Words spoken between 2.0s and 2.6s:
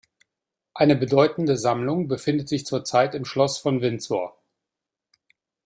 befindet